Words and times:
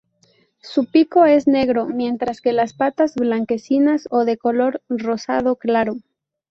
Su 0.63 0.85
pico 0.89 1.25
es 1.25 1.45
negro, 1.45 1.85
mientras 1.85 2.41
que 2.41 2.53
las 2.53 2.73
patas 2.73 3.13
blanquecinas 3.13 4.07
o 4.09 4.25
de 4.25 4.35
color 4.35 4.81
rosado 4.89 5.57
claro. 5.57 5.97